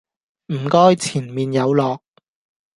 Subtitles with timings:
[0.47, 2.01] 唔該前面有落